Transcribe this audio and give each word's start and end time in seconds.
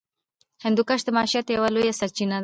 هندوکش 0.63 1.01
د 1.05 1.09
معیشت 1.15 1.45
یوه 1.55 1.69
لویه 1.75 1.93
سرچینه 1.99 2.35
ده. 2.39 2.39